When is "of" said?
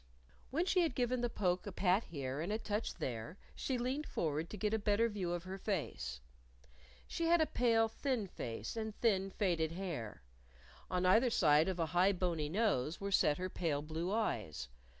5.31-5.43, 11.69-11.77